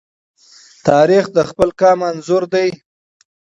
[0.87, 2.67] تاریخ د خپل قام انځور دی.